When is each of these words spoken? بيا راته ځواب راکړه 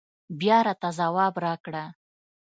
بيا 0.39 0.57
راته 0.67 0.89
ځواب 0.99 1.33
راکړه 1.45 1.83